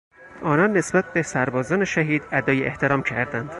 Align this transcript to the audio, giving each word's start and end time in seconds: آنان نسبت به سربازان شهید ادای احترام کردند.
آنان 0.41 0.73
نسبت 0.77 1.13
به 1.13 1.21
سربازان 1.21 1.85
شهید 1.85 2.23
ادای 2.31 2.63
احترام 2.65 3.03
کردند. 3.03 3.49